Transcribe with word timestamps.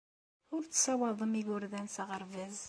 Ur 0.55 0.63
tessawaḍem 0.65 1.33
igerdan 1.41 1.87
s 1.95 1.95
aɣerbaz. 2.01 2.57